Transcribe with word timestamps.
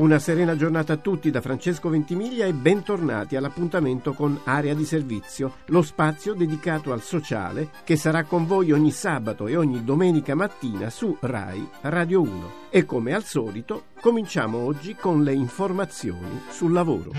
Una 0.00 0.18
serena 0.18 0.56
giornata 0.56 0.94
a 0.94 0.96
tutti 0.96 1.30
da 1.30 1.42
Francesco 1.42 1.90
Ventimiglia 1.90 2.46
e 2.46 2.54
bentornati 2.54 3.36
all'appuntamento 3.36 4.14
con 4.14 4.40
Area 4.44 4.72
di 4.72 4.86
Servizio, 4.86 5.56
lo 5.66 5.82
spazio 5.82 6.32
dedicato 6.32 6.92
al 6.92 7.02
sociale 7.02 7.68
che 7.84 7.96
sarà 7.96 8.24
con 8.24 8.46
voi 8.46 8.72
ogni 8.72 8.92
sabato 8.92 9.46
e 9.46 9.56
ogni 9.56 9.84
domenica 9.84 10.34
mattina 10.34 10.88
su 10.88 11.14
RAI 11.20 11.68
Radio 11.82 12.22
1. 12.22 12.52
E 12.70 12.86
come 12.86 13.12
al 13.12 13.24
solito 13.24 13.88
cominciamo 14.00 14.56
oggi 14.64 14.94
con 14.94 15.22
le 15.22 15.34
informazioni 15.34 16.44
sul 16.48 16.72
lavoro. 16.72 17.10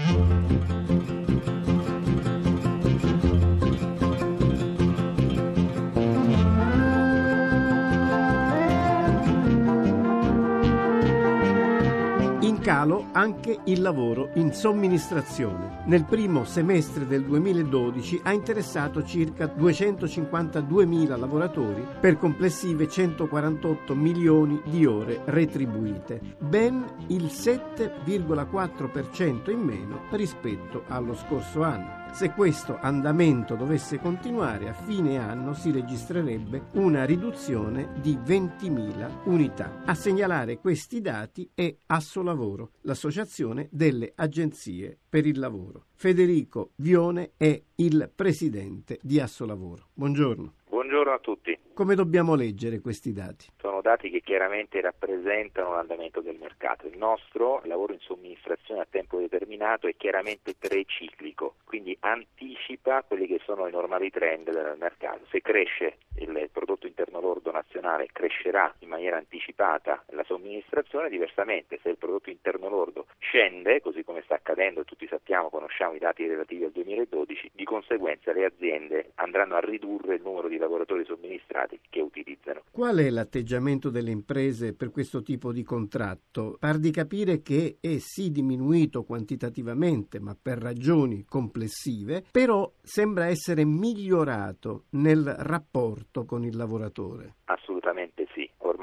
Calo 12.81 13.09
anche 13.11 13.59
il 13.65 13.81
lavoro 13.81 14.29
in 14.35 14.53
somministrazione. 14.53 15.83
Nel 15.85 16.05
primo 16.05 16.45
semestre 16.45 17.05
del 17.05 17.23
2012 17.23 18.21
ha 18.23 18.31
interessato 18.33 19.03
circa 19.03 19.45
252.000 19.45 21.19
lavoratori 21.19 21.85
per 21.99 22.17
complessive 22.17 22.87
148 22.87 23.93
milioni 23.93 24.59
di 24.65 24.87
ore 24.87 25.21
retribuite, 25.25 26.19
ben 26.39 26.83
il 27.07 27.25
7,4% 27.25 29.51
in 29.51 29.59
meno 29.59 30.05
rispetto 30.09 30.85
allo 30.87 31.13
scorso 31.13 31.61
anno. 31.61 32.00
Se 32.11 32.31
questo 32.31 32.77
andamento 32.77 33.55
dovesse 33.55 33.97
continuare, 33.97 34.67
a 34.67 34.73
fine 34.73 35.17
anno 35.17 35.53
si 35.53 35.71
registrerebbe 35.71 36.65
una 36.73 37.05
riduzione 37.05 37.93
di 38.01 38.15
20.000 38.15 39.29
unità. 39.29 39.81
A 39.85 39.95
segnalare 39.95 40.59
questi 40.59 40.99
dati 40.99 41.49
è 41.55 41.73
Assolavoro, 41.87 42.71
l'associazione 42.81 43.69
delle 43.71 44.11
agenzie 44.13 44.99
per 45.09 45.25
il 45.25 45.39
lavoro. 45.39 45.85
Federico 45.95 46.71
Vione 46.75 47.31
è 47.37 47.59
il 47.75 48.11
presidente 48.13 48.99
di 49.01 49.19
Assolavoro. 49.19 49.87
Buongiorno. 49.93 50.55
Buongiorno 50.67 51.13
a 51.13 51.19
tutti. 51.19 51.60
Come 51.81 51.95
dobbiamo 51.95 52.35
leggere 52.35 52.79
questi 52.79 53.11
dati? 53.11 53.47
Sono 53.57 53.81
dati 53.81 54.11
che 54.11 54.21
chiaramente 54.21 54.79
rappresentano 54.81 55.73
l'andamento 55.73 56.21
del 56.21 56.37
mercato. 56.39 56.85
Il 56.85 56.95
nostro 56.95 57.59
lavoro 57.63 57.93
in 57.93 57.99
somministrazione 58.01 58.81
a 58.81 58.87
tempo 58.87 59.17
determinato 59.17 59.87
è 59.87 59.95
chiaramente 59.97 60.53
preciclico, 60.53 61.55
quindi 61.63 61.97
anticipa 62.01 63.01
quelli 63.01 63.25
che 63.25 63.41
sono 63.43 63.65
i 63.65 63.71
normali 63.71 64.11
trend 64.11 64.51
del 64.51 64.75
mercato. 64.77 65.25
Se 65.31 65.41
cresce 65.41 65.97
il 66.17 66.49
prodotto 66.51 66.85
interno 66.85 67.19
lordo 67.19 67.51
nazionale, 67.51 68.09
crescerà 68.11 68.71
in 68.79 68.89
maniera 68.89 69.17
anticipata 69.17 70.03
la 70.09 70.23
somministrazione, 70.23 71.09
diversamente 71.09 71.79
se 71.81 71.89
il 71.89 71.97
prodotto 71.97 72.29
interno 72.29 72.69
lordo 72.69 73.07
scende, 73.17 73.81
così 73.81 74.03
come 74.03 74.21
sta 74.23 74.35
accadendo, 74.35 74.83
tutti 74.83 75.07
sappiamo, 75.07 75.49
conosciamo 75.49 75.95
i 75.95 75.99
dati 75.99 76.27
relativi 76.27 76.63
al 76.63 76.71
2012, 76.71 77.51
di 77.55 77.63
conseguenza 77.63 78.31
le 78.33 78.45
aziende 78.45 79.11
andranno 79.15 79.55
a 79.55 79.59
ridurre 79.59 80.15
il 80.15 80.21
numero 80.21 80.47
di 80.47 80.57
lavoratori 80.57 81.05
somministrati 81.05 81.70
che 81.89 82.01
utilizzano. 82.01 82.63
Qual 82.71 82.97
è 82.97 83.09
l'atteggiamento 83.09 83.89
delle 83.89 84.11
imprese 84.11 84.73
per 84.73 84.91
questo 84.91 85.21
tipo 85.21 85.51
di 85.51 85.63
contratto? 85.63 86.57
Par 86.59 86.77
di 86.77 86.89
capire 86.89 87.41
che 87.41 87.77
è 87.79 87.97
sì 87.99 88.31
diminuito 88.31 89.03
quantitativamente, 89.03 90.19
ma 90.19 90.35
per 90.41 90.57
ragioni 90.57 91.25
complessive, 91.25 92.23
però 92.31 92.71
sembra 92.81 93.25
essere 93.25 93.65
migliorato 93.65 94.85
nel 94.91 95.23
rapporto 95.39 96.25
con 96.25 96.45
il 96.45 96.55
lavoratore. 96.55 97.35
Assolutamente 97.45 98.27
sì. 98.30 98.30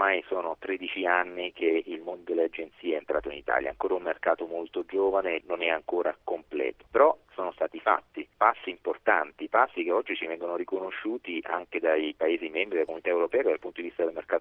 Ormai 0.01 0.23
sono 0.29 0.57
13 0.61 1.07
anni 1.07 1.53
che 1.53 1.83
il 1.87 2.01
mondo 2.03 2.23
delle 2.27 2.45
agenzie 2.45 2.95
è 2.95 2.99
entrato 2.99 3.31
in 3.31 3.37
Italia, 3.37 3.71
ancora 3.71 3.95
un 3.95 4.03
mercato 4.03 4.47
molto 4.47 4.85
giovane, 4.85 5.43
non 5.47 5.61
è 5.61 5.71
ancora 5.71 6.17
completo, 6.23 6.85
però 6.89 7.19
sono 7.35 7.51
stati 7.51 7.81
fatti 7.81 8.25
passi 8.37 8.71
importanti, 8.71 9.49
passi 9.49 9.83
che 9.83 9.91
oggi 9.91 10.15
ci 10.15 10.29
vengono 10.29 10.55
riconosciuti 10.55 11.43
anche 11.43 11.81
dai 11.81 12.15
Paesi 12.17 12.49
membri 12.49 12.75
della 12.75 12.85
Comunità 12.85 13.09
Europea 13.09 13.43
dal 13.43 13.59
punto 13.59 13.81
di 13.81 13.89
vista 13.89 14.05
del 14.05 14.15
mercato 14.15 14.38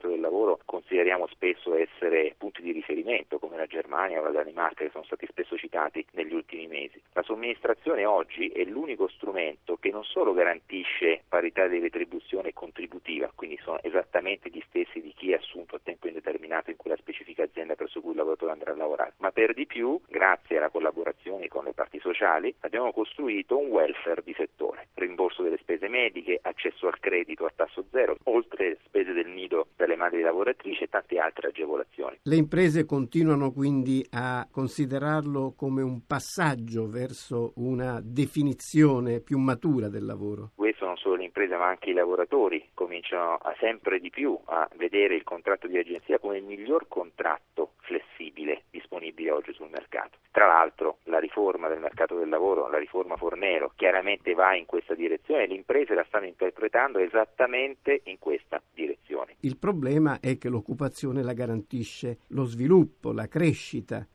consideriamo 0.78 1.26
spesso 1.28 1.74
essere 1.74 2.36
punti 2.38 2.62
di 2.62 2.72
riferimento 2.72 3.40
come 3.40 3.58
la 3.58 3.66
Germania 3.66 4.20
o 4.20 4.24
la 4.24 4.30
Danimarca 4.30 4.84
che 4.84 4.92
sono 4.92 5.04
stati 5.06 5.26
spesso 5.26 5.58
citati 5.58 6.06
negli 6.12 6.34
ultimi 6.34 6.68
mesi. 6.68 7.02
La 7.14 7.24
somministrazione 7.24 8.06
oggi 8.06 8.50
è 8.50 8.64
l'unico 8.64 9.08
strumento 9.08 9.78
che 9.78 9.90
non 9.90 10.04
solo 10.04 10.34
garantisce 10.34 11.24
parità 11.28 11.68
di 11.68 11.80
retribuzione 11.80 12.54
contributiva, 12.54 13.32
quindi 13.34 13.58
sono 13.64 13.80
esattamente 13.82 14.52
gli 14.52 14.62
stessi 14.68 15.02
di 15.02 15.14
chi 15.16 15.32
è 15.32 15.38
assunto 15.38 15.78
a 15.78 15.82
tempo 15.82 16.08
indeterminato 16.08 16.70
in 16.70 16.78
quella 16.78 16.98
specifica 16.98 17.44
azienda 17.44 17.74
presso 17.74 18.00
cui 18.00 18.07
il 18.07 18.07
lavoratore 18.18 18.52
andrà 18.52 18.74
a 18.74 18.76
lavorare, 18.76 19.14
ma 19.20 19.32
per 19.32 19.54
di 19.54 19.66
più, 19.66 20.00
grazie 20.08 20.58
alla 20.58 20.70
collaborazione 20.70 21.48
con 21.48 21.64
le 21.64 21.74
parti 21.74 22.00
sociali, 22.00 22.54
abbiamo 22.62 22.92
costruito 22.92 23.58
un 23.58 23.68
welfare 23.68 24.22
di 24.24 24.34
settore, 24.36 24.90
rimborso 24.96 25.44
delle 25.44 25.58
spese 25.58 25.88
mediche, 25.88 26.40
accesso 26.42 26.88
al 26.88 27.00
credito 27.00 27.46
a 27.46 27.54
tasso 27.56 27.86
zero, 27.92 28.18
oltre 28.24 28.78
spese 28.84 29.14
del 29.14 29.28
nido 29.28 29.68
per 29.76 29.88
le 29.88 29.96
madri 29.96 30.22
lavoratrici 30.22 30.84
e 30.84 30.88
tante 30.88 31.20
altre 31.20 31.50
agevolazioni. 31.50 32.20
Le 32.24 32.36
imprese 32.36 32.86
continuano 32.86 33.52
quindi 33.52 34.06
a 34.12 34.48
considerarlo 34.52 35.54
come 35.56 35.82
un 35.82 36.06
passaggio 36.06 36.88
verso 36.90 37.54
una 37.56 38.00
definizione 38.04 39.22
più 39.22 39.38
matura 39.38 39.88
del 39.88 40.06
lavoro. 40.06 40.52
Questo 40.56 40.86
non 40.86 40.98
solo 40.98 41.16
le 41.16 41.26
imprese 41.26 41.56
ma 41.56 41.68
anche 41.68 41.92
i 41.92 41.94
lavoratori 41.94 42.70
cominciano 42.74 43.36
a 43.36 43.56
sempre 43.60 44.00
di 44.00 44.10
più 44.10 44.38
a 44.46 44.68
vedere 44.76 45.16
il 45.16 45.24
contratto 45.24 45.68
di 45.68 45.78
agenzia 45.78 46.20
come 46.20 46.38
il 46.38 46.44
miglior 46.44 46.88
contratto 46.88 47.74
flessibile 47.82 48.07
oggi 49.30 49.54
sul 49.54 49.70
mercato. 49.70 50.18
Tra 50.32 50.46
l'altro 50.46 51.00
la 51.06 51.20
riforma 51.20 51.68
del 51.68 51.80
mercato 51.80 52.16
del 52.16 52.30
lavoro, 52.30 52.70
la 52.70 52.78
riforma 52.78 53.18
Fornero, 53.18 53.72
chiaramente 53.76 54.34
va 54.34 54.56
in 54.56 54.66
questa 54.66 54.94
direzione 54.94 55.44
e 55.44 55.48
le 55.48 55.56
imprese 55.56 55.96
la 55.96 56.06
stanno 56.08 56.26
interpretando 56.26 57.00
esattamente 57.00 58.02
in 58.06 58.20
questa 58.20 58.62
direzione. 58.74 59.36
Il 59.40 59.58
problema 59.58 60.20
è 60.20 60.38
che 60.38 60.50
l'occupazione 60.50 61.24
la 61.24 61.34
garantisce 61.34 62.20
lo 62.30 62.44
sviluppo, 62.44 63.12
la 63.12 63.28
crescita. 63.28 64.06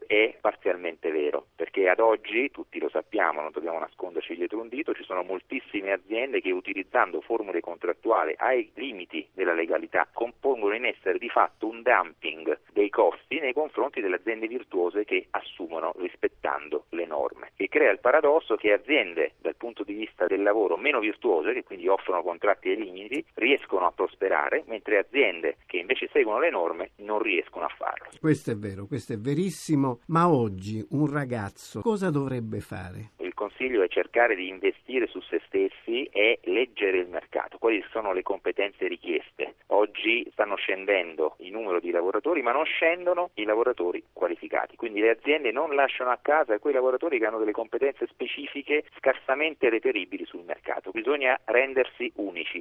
Perché 1.83 2.01
ad 2.01 2.07
oggi, 2.07 2.51
tutti 2.53 2.79
lo 2.79 2.89
sappiamo, 2.91 3.41
non 3.41 3.51
dobbiamo 3.51 3.81
nasconderci 3.81 4.37
dietro 4.37 4.61
un 4.61 4.69
dito, 4.69 4.95
ci 4.95 5.03
sono 5.03 5.25
moltissime 5.25 5.91
aziende 5.91 6.41
che 6.41 6.53
utilizzando 6.53 7.21
formule 7.23 7.61
contrattuali 7.61 8.35
ai 8.39 8.71
limiti 8.75 9.27
della 9.35 9.53
legalità 9.53 10.07
compongono 10.13 10.77
in 10.77 10.85
essere 10.85 11.19
di 11.19 11.29
fatto 11.29 11.67
un 11.67 11.83
dumping 11.83 12.57
dei 12.73 12.89
costi 12.89 13.41
nei 13.41 13.53
confronti 13.53 14.01
delle 14.01 14.17
aziende 14.17 14.47
virtuose 14.47 15.05
che 15.05 15.27
assumono 15.31 15.93
rispettando 15.99 16.85
le 16.91 17.05
norme 17.05 17.51
e 17.57 17.69
crea 17.69 17.91
il 17.91 17.99
paradosso 17.99 18.55
che 18.55 18.73
aziende 18.73 19.33
dal 19.41 19.57
punto 19.57 19.83
di 19.83 19.95
vista 19.95 20.27
del 20.27 20.43
lavoro 20.43 20.77
meno 20.77 21.01
virtuose, 21.01 21.53
che 21.53 21.65
quindi 21.65 21.89
offrono 21.89 22.23
contratti 22.23 22.69
ai 22.69 22.77
limiti, 22.77 23.25
riescono 23.35 23.87
a 23.87 23.93
prosperare, 23.93 24.63
mentre 24.69 24.99
aziende 24.99 25.57
che 25.67 25.79
invece 25.79 26.09
seguono 26.13 26.39
le 26.39 26.51
norme 26.51 26.91
non 26.99 27.21
riescono 27.21 27.65
a 27.65 27.75
farlo. 27.77 28.07
Questo 28.21 28.53
è 28.53 28.57
vero, 28.57 28.87
questo 28.87 29.15
è 29.15 29.19
verissimo, 29.19 30.01
ma 30.07 30.29
oggi 30.29 30.85
un 30.91 31.11
ragazzo 31.11 31.72
cosa 31.81 32.11
dovrebbe 32.11 32.61
fare? 32.61 33.13
Il 33.19 33.35
consiglio 33.35 33.83
è 33.83 33.89
cercare 33.89 34.35
di 34.35 34.49
investire 34.49 35.07
su 35.07 35.21
se 35.21 35.41
stessi 35.47 36.05
e 36.05 36.41
leggere 36.45 36.99
il 36.99 37.09
mercato, 37.09 37.59
quali 37.59 37.83
sono 37.91 38.13
le 38.13 38.23
competenze 38.23 38.87
richieste. 38.87 39.55
Oggi 39.69 40.29
stanno 40.33 40.57
scendendo 40.57 41.37
il 41.39 41.51
numero 41.51 41.81
di 41.81 41.91
lavoratori, 41.91 42.43
ma 42.43 42.53
non 42.53 42.65
scendono 42.65 43.31
i 43.35 43.45
lavoratori 43.45 44.03
qualificati. 44.13 44.77
Quindi 44.77 45.01
le 45.01 45.11
aziende 45.11 45.51
non 45.51 45.75
lasciano 45.75 46.11
a 46.11 46.19
casa 46.21 46.59
quei 46.59 46.75
lavoratori 46.75 47.19
che 47.19 47.27
hanno 47.27 47.39
delle 47.39 47.53
competenze 47.53 48.07
specifiche 48.09 48.85
scarsamente 48.99 49.69
reperibili 49.71 50.25
sul 50.25 50.45
mercato. 50.45 50.91
Bisogna 50.91 51.39
rendersi 51.45 52.13
unici. 52.17 52.61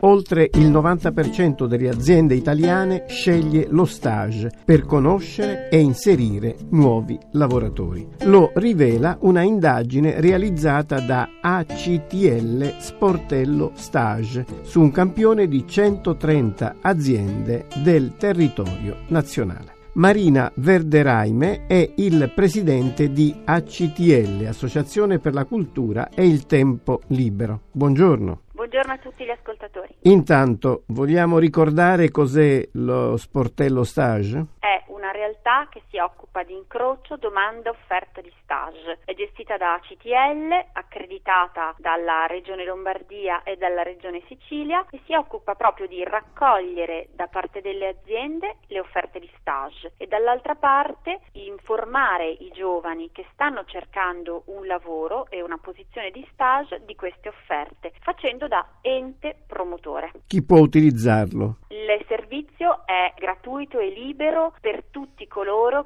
Oltre 0.00 0.48
il 0.54 0.70
90% 0.70 1.66
delle 1.66 1.88
aziende 1.88 2.34
italiane 2.34 3.04
sceglie 3.08 3.66
lo 3.68 3.84
stage 3.84 4.50
per 4.64 4.86
conoscere 4.86 5.68
e 5.68 5.78
inserire 5.78 6.56
nuovi 6.70 7.18
lavoratori. 7.32 8.08
Lo 8.22 8.52
rivela 8.54 9.18
una 9.20 9.42
indagine 9.42 10.20
realizzata 10.20 11.00
da 11.00 11.28
ACTL 11.40 12.76
Sportello 12.78 13.72
Stage 13.74 14.44
su 14.62 14.80
un 14.80 14.90
campione 14.90 15.48
di 15.48 15.66
130 15.66 16.76
aziende 16.80 17.66
del 17.82 18.14
territorio 18.16 18.98
nazionale. 19.08 19.78
Marina 19.94 20.50
Verderaime 20.54 21.66
è 21.66 21.92
il 21.96 22.30
presidente 22.32 23.10
di 23.10 23.34
ACTL, 23.44 24.46
Associazione 24.46 25.18
per 25.18 25.34
la 25.34 25.44
Cultura 25.44 26.10
e 26.10 26.26
il 26.26 26.46
Tempo 26.46 27.00
Libero. 27.08 27.62
Buongiorno. 27.72 28.42
Buongiorno 28.70 29.00
a 29.00 29.02
tutti 29.02 29.24
gli 29.24 29.30
ascoltatori. 29.30 29.96
Intanto, 30.02 30.84
vogliamo 30.86 31.40
ricordare 31.40 32.08
cos'è 32.12 32.68
lo 32.74 33.16
sportello 33.16 33.82
stage? 33.82 34.46
È 34.60 34.84
una 34.86 35.10
realtà 35.10 35.39
che 35.68 35.82
si 35.90 35.98
occupa 35.98 36.44
di 36.44 36.54
incrocio 36.54 37.16
domanda-offerta 37.16 38.20
di 38.20 38.32
stage. 38.42 39.00
È 39.04 39.14
gestita 39.14 39.56
da 39.56 39.80
CTL, 39.82 40.68
accreditata 40.72 41.74
dalla 41.78 42.26
Regione 42.26 42.64
Lombardia 42.64 43.42
e 43.42 43.56
dalla 43.56 43.82
Regione 43.82 44.22
Sicilia 44.28 44.86
e 44.90 45.00
si 45.06 45.14
occupa 45.14 45.56
proprio 45.56 45.88
di 45.88 46.04
raccogliere 46.04 47.08
da 47.14 47.26
parte 47.26 47.60
delle 47.60 47.88
aziende 47.88 48.58
le 48.68 48.78
offerte 48.78 49.18
di 49.18 49.30
stage 49.40 49.92
e 49.96 50.06
dall'altra 50.06 50.54
parte 50.54 51.20
informare 51.32 52.28
i 52.30 52.50
giovani 52.54 53.10
che 53.10 53.26
stanno 53.32 53.64
cercando 53.64 54.44
un 54.46 54.66
lavoro 54.66 55.26
e 55.30 55.42
una 55.42 55.58
posizione 55.58 56.10
di 56.10 56.24
stage 56.32 56.82
di 56.84 56.94
queste 56.94 57.28
offerte, 57.28 57.92
facendo 58.00 58.46
da 58.46 58.64
ente 58.82 59.36
promotore. 59.48 60.12
Chi 60.28 60.44
può 60.44 60.60
utilizzarlo? 60.60 61.56
Il 61.68 62.04
servizio 62.06 62.86
è 62.86 63.12
gratuito 63.16 63.80
e 63.80 63.88
libero 63.88 64.54
per 64.60 64.84
tutti 64.90 65.26
coloro 65.26 65.39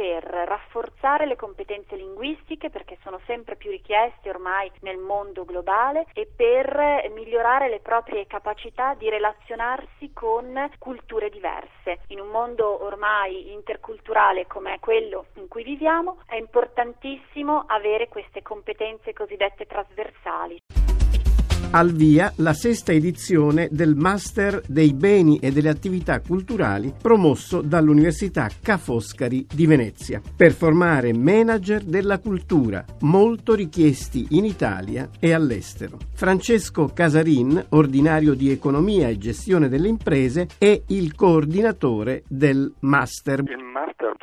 per 0.03 0.25
rafforzare 0.25 1.27
le 1.27 1.37
competenze 1.37 1.95
linguistiche 1.95 2.71
perché 2.71 2.99
sono 3.05 3.21
sempre 3.25 3.55
più 3.55 3.71
richieste 3.71 4.31
ormai 4.31 4.69
nel 4.81 4.99
mondo 4.99 5.45
globale 5.45 6.07
e 6.13 6.27
per 6.27 7.09
migliorare 7.15 7.69
le 7.69 7.79
proprie 7.79 8.27
capacità 8.27 8.95
di 8.95 9.09
relazionarsi 9.09 10.11
con 10.13 10.69
culture 10.81 11.31
diverse. 11.31 12.01
In 12.09 12.19
un 12.19 12.31
mondo 12.31 12.83
ormai 12.83 13.53
interculturale 13.53 14.49
come 14.49 14.81
quello 14.81 15.27
in 15.35 15.47
cui 15.47 15.63
viviamo 15.63 16.19
è 16.27 16.35
importantissimo 16.35 17.63
avere 17.69 18.09
queste 18.09 18.43
competenze 18.43 19.13
cosiddette 19.13 19.67
trasversali 19.67 20.61
al 21.75 21.93
via 21.93 22.31
la 22.37 22.53
sesta 22.53 22.93
edizione 22.93 23.69
del 23.71 23.95
Master 23.95 24.63
dei 24.67 24.93
beni 24.93 25.39
e 25.39 25.51
delle 25.53 25.71
attività 25.71 26.21
culturali 26.21 26.93
promosso 27.01 27.63
dall'Università 27.63 28.51
Ca' 28.61 28.77
Foscari 28.77 29.47
di 29.53 29.67
Venezia 29.67 30.21
per 30.37 30.53
formare 30.53 31.15
manager 31.15 31.83
della 31.83 32.19
cultura, 32.19 32.85
molto 33.01 33.55
richiesti 33.55 34.27
in 34.31 34.45
Italia 34.45 35.09
e 35.19 35.33
all'estero. 35.33 35.97
Francesco 36.13 36.91
Casarin, 36.93 37.65
ordinario 37.71 38.35
di 38.35 38.51
economia 38.51 39.09
e 39.09 39.17
gestione 39.17 39.71
delle 39.71 39.89
imprese, 39.89 40.49
è 40.59 40.79
il 40.89 41.15
coordinatore 41.15 42.25
del 42.29 42.71
Master. 42.81 43.39
Il 43.41 43.65
Master 43.65 44.15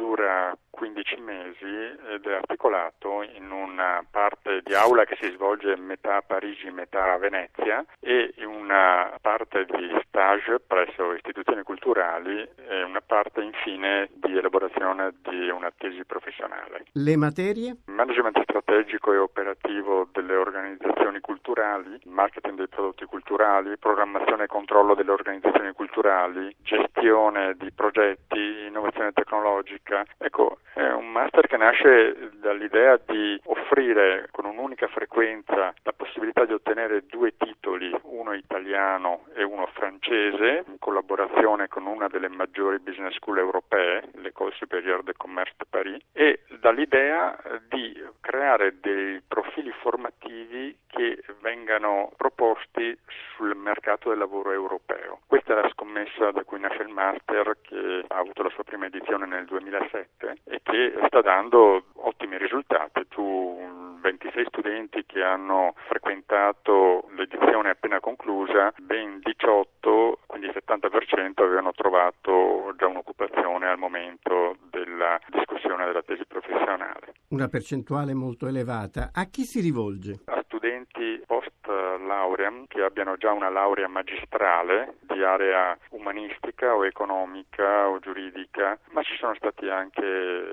15 0.79 1.17
mesi 1.17 1.65
ed 1.65 2.25
è 2.25 2.35
articolato 2.35 3.21
in 3.21 3.51
una 3.51 4.01
parte 4.09 4.61
di 4.63 4.73
aula 4.73 5.03
che 5.03 5.17
si 5.19 5.29
svolge 5.31 5.75
metà 5.75 6.15
a 6.15 6.21
Parigi, 6.21 6.71
metà 6.71 7.11
a 7.11 7.17
Venezia 7.17 7.83
e 7.99 8.33
una 8.45 9.11
parte 9.19 9.65
di 9.65 9.99
stage 10.07 10.61
presso 10.65 11.11
istituzioni 11.13 11.63
culturali 11.63 12.47
e 12.65 12.83
una 12.83 13.01
parte 13.01 13.41
infine 13.41 14.07
di 14.13 14.37
elaborazione 14.37 15.15
di 15.21 15.49
una 15.49 15.69
tesi 15.75 16.05
professionale. 16.05 16.85
Le 16.93 17.17
materie? 17.17 17.75
Management 17.87 18.41
strategico 18.43 19.11
e 19.11 19.17
operativo 19.17 20.07
delle 20.13 20.35
organizzazioni 20.35 21.19
culturali, 21.19 21.99
marketing 22.05 22.55
dei 22.55 22.69
prodotti 22.69 23.03
culturali, 23.03 23.77
programmazione 23.77 24.45
e 24.45 24.47
controllo 24.47 24.95
delle 24.95 25.11
organizzazioni 25.11 25.73
culturali, 25.73 26.55
gestione 26.61 27.55
di 27.57 27.69
progetti, 27.73 28.39
innovazione 28.65 29.11
tecnologica. 29.11 30.05
Ecco, 30.17 30.59
è 30.79 30.93
un 30.93 31.11
master 31.11 31.45
che 31.45 31.57
nasce 31.57 32.31
dall'idea 32.35 32.97
di 33.05 33.39
offrire 33.45 34.29
con 34.31 34.45
un'unica 34.45 34.87
frequenza 34.87 35.73
la 35.83 35.91
possibilità 35.91 36.45
di 36.45 36.53
ottenere 36.53 37.05
due 37.05 37.35
titoli, 37.35 37.93
uno 38.03 38.33
italiano 38.33 39.25
e 39.35 39.43
uno 39.43 39.67
francese, 39.73 40.63
in 40.67 40.79
collaborazione 40.79 41.67
con 41.67 41.85
una 41.85 42.07
delle 42.07 42.29
maggiori 42.29 42.79
business 42.79 43.15
school 43.15 43.39
europee, 43.39 44.03
l'École 44.13 44.53
supérieure 44.53 45.03
de 45.03 45.13
commerce 45.17 45.53
de 45.57 45.65
Paris, 45.69 46.01
e 46.13 46.43
dall'idea 46.61 47.37
di 47.67 48.01
creare 48.21 48.79
dei 48.79 49.21
profili 49.27 49.71
formativi 49.81 50.77
che 50.87 51.21
vengano 51.41 52.11
proposti 52.15 52.97
sul 53.35 53.55
mercato 53.55 54.09
del 54.09 54.17
lavoro 54.17 54.51
europeo. 54.51 55.19
Questa 55.27 55.57
è 55.57 55.61
la 55.61 55.69
scommessa 55.69 56.31
da 56.31 56.43
cui 56.43 56.59
nasce 56.59 56.81
il 56.81 56.89
master 56.89 57.57
che 57.61 58.03
ha 58.07 58.17
avuto 58.17 58.43
la 58.43 58.49
sua 58.49 58.63
prima 58.63 58.85
edizione 58.85 59.25
nel 59.25 59.45
2007 59.45 60.37
e 60.45 60.61
che 60.69 60.93
sta 61.07 61.21
dando 61.21 61.83
ottimi 61.95 62.37
risultati. 62.37 63.05
Tu 63.09 63.57
26 64.01 64.45
studenti 64.47 65.03
che 65.05 65.21
hanno 65.21 65.73
frequentato 65.87 67.09
l'edizione 67.15 67.71
appena 67.71 67.99
conclusa, 67.99 68.73
ben 68.77 69.19
18, 69.21 70.19
quindi 70.27 70.47
il 70.47 70.53
70% 70.55 71.41
avevano 71.43 71.71
trovato 71.73 72.73
già 72.77 72.87
un'occupazione 72.87 73.67
al 73.67 73.77
momento 73.77 74.57
della 74.69 75.19
discussione 75.29 75.85
della 75.85 76.03
tesi 76.03 76.25
professionale. 76.25 77.13
Una 77.29 77.47
percentuale 77.47 78.13
molto 78.13 78.47
elevata. 78.47 79.09
A 79.13 79.25
chi 79.25 79.43
si 79.43 79.59
rivolge? 79.59 80.21
A 80.25 80.41
studenti 80.45 81.21
post 81.25 81.49
laurea 81.67 82.47
che 82.79 82.85
abbiano 82.85 83.17
già 83.17 83.33
una 83.33 83.49
laurea 83.49 83.89
magistrale 83.89 84.95
di 85.01 85.21
area 85.21 85.77
umanistica 85.89 86.75
o 86.75 86.85
economica 86.85 87.89
o 87.89 87.99
giuridica, 87.99 88.79
ma 88.91 89.03
ci 89.03 89.17
sono 89.17 89.35
stati 89.35 89.67
anche 89.67 90.05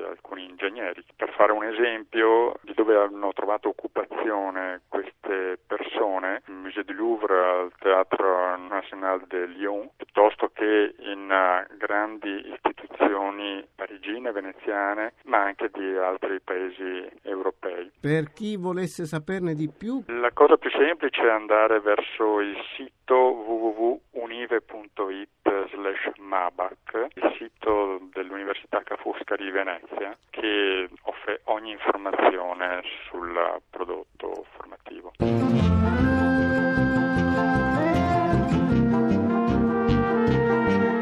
alcuni 0.09 0.45
ingegneri. 0.45 1.05
Per 1.15 1.33
fare 1.35 1.53
un 1.53 1.65
esempio 1.65 2.57
di 2.63 2.75
dove 2.75 2.97
hanno 2.97 3.33
trovato 3.33 3.69
occupazione 3.69 4.07
disposizione 4.27 4.83
queste 5.27 5.59
persone, 5.67 6.43
il 6.47 6.55
Musée 6.55 6.85
du 6.85 6.93
Louvre, 6.95 7.35
al 7.35 7.73
Teatro 7.79 8.57
National 8.57 9.27
de 9.27 9.47
Lyon, 9.47 9.91
piuttosto 9.97 10.51
che 10.55 10.95
in 10.99 11.29
uh, 11.29 11.67
grandi 11.77 12.53
istituzioni 12.53 13.67
parigine, 13.75 14.31
veneziane, 14.31 15.15
ma 15.25 15.43
anche 15.43 15.71
di 15.73 15.97
altri 15.97 16.41
paesi 16.41 17.09
europei. 17.23 17.91
Per 18.01 18.33
chi 18.33 18.57
volesse 18.57 19.05
saperne 19.05 19.55
di 19.55 19.69
più? 19.69 20.05
La 20.07 20.31
cosa 20.33 20.57
più 20.57 20.71
semplice 20.71 21.23
è 21.23 21.31
andare 21.31 21.81
verso 21.81 22.41
il 22.41 22.57
sito 22.77 23.15
www.unive.it 23.33 25.29
slash 25.71 26.11
Mabac, 26.19 27.09
il 27.15 27.35
sito 27.39 28.01
dell'Università 28.13 28.83
Ca' 28.83 28.97
Foscari 28.97 29.45
di 29.45 29.51
Venezia, 29.51 30.17
che 30.31 30.89
offre 31.03 31.41
ogni 31.45 31.73
informazione 31.73 32.83
sul 33.09 33.61
prodotto 33.71 34.47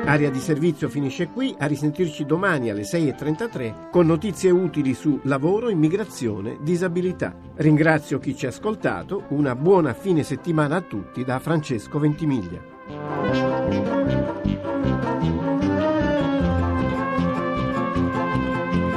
Area 0.06 0.30
di 0.30 0.38
servizio 0.38 0.88
finisce 0.88 1.26
qui, 1.26 1.54
a 1.58 1.66
risentirci 1.66 2.24
domani 2.24 2.70
alle 2.70 2.82
6.33 2.82 3.90
con 3.90 4.06
notizie 4.06 4.50
utili 4.50 4.94
su 4.94 5.18
lavoro, 5.24 5.70
immigrazione, 5.70 6.58
disabilità. 6.60 7.34
Ringrazio 7.56 8.20
chi 8.20 8.36
ci 8.36 8.46
ha 8.46 8.50
ascoltato, 8.50 9.24
una 9.30 9.56
buona 9.56 9.92
fine 9.92 10.22
settimana 10.22 10.76
a 10.76 10.80
tutti 10.82 11.24
da 11.24 11.40
Francesco 11.40 11.98
Ventimiglia. 11.98 12.62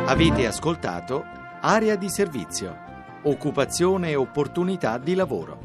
Avete 0.05 0.45
ascoltato 0.45 1.25
Area 1.59 1.95
di 1.95 2.09
servizio, 2.09 2.86
occupazione 3.23 4.09
e 4.09 4.15
opportunità 4.15 4.97
di 4.97 5.15
lavoro. 5.15 5.59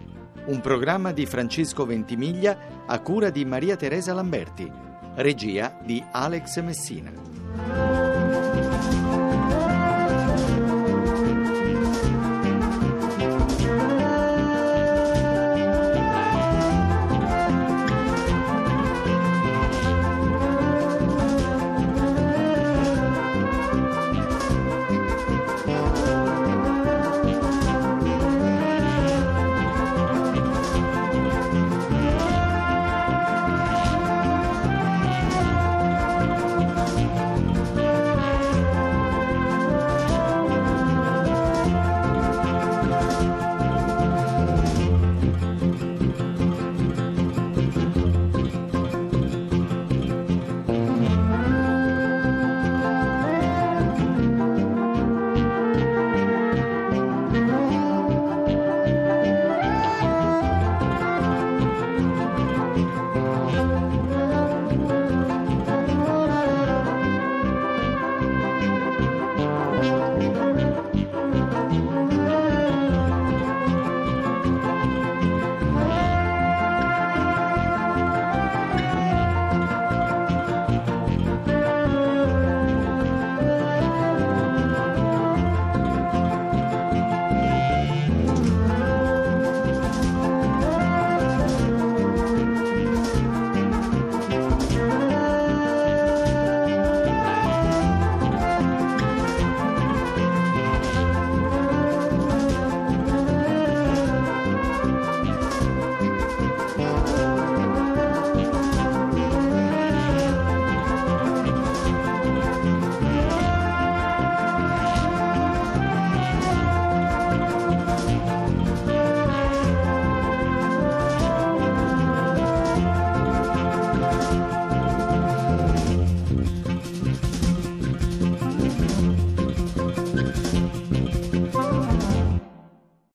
Un 0.47 0.61
programma 0.61 1.12
di 1.12 1.26
Francesco 1.26 1.87
Ventimiglia 1.87 2.85
a 2.87 3.00
cura 3.00 3.30
di 3.30 3.44
Maria 3.44 3.76
Teresa 3.76 4.12
Lamberti 4.12 4.90
Regia 5.14 5.78
di 5.85 6.02
Alex 6.11 6.59
Messina. 6.62 7.81